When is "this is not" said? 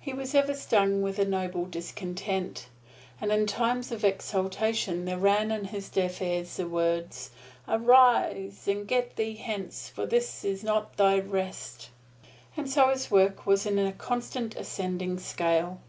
10.06-10.96